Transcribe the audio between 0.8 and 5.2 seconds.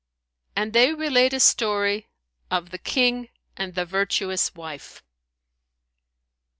relate a story of THE KING AND THE VIRTUOUS WIFE.